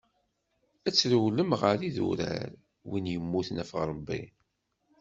[0.87, 2.49] Ad trewlem ɣer yidurar,
[2.89, 4.21] win yemmuten ɣef Ṛebbi.